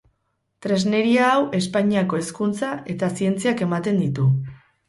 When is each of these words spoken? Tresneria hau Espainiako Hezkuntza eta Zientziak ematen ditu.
Tresneria 0.65 1.27
hau 1.33 1.43
Espainiako 1.59 2.21
Hezkuntza 2.21 2.73
eta 2.97 3.11
Zientziak 3.21 3.65
ematen 3.71 4.05
ditu. 4.07 4.31